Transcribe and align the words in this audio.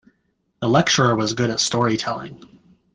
The 0.61 0.67
lecturer 0.67 1.15
was 1.15 1.35
good 1.35 1.51
at 1.51 1.59
storytelling. 1.59 2.41